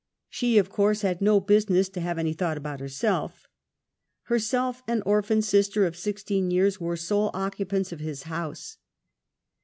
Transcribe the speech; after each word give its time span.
{She 0.31 0.57
of 0.57 0.71
course 0.71 1.03
had 1.03 1.21
no 1.21 1.39
busi 1.39 1.69
ness 1.69 1.87
to 1.89 2.01
have 2.01 2.17
any 2.17 2.33
thought 2.33 2.57
about 2.57 2.79
herself.) 2.79 3.45
Herself 4.23 4.81
and 4.87 5.03
orphan 5.05 5.43
sister 5.43 5.85
of 5.85 5.95
sixteen 5.95 6.49
years 6.49 6.81
were 6.81 6.97
sole 6.97 7.29
occupants 7.35 7.91
of 7.91 7.99
his 7.99 8.23
house. 8.23 8.77